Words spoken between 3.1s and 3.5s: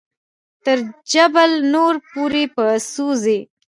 ځې.